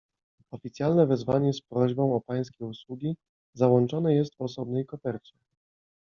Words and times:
"„Oficjalne 0.51 1.07
wezwanie 1.07 1.53
z 1.53 1.61
prośbą 1.61 2.15
o 2.15 2.21
pańskie 2.21 2.65
usługi 2.65 3.15
załączone 3.53 4.13
jest 4.15 4.35
w 4.35 4.41
osobnej 4.41 4.85
kopercie." 4.85 5.33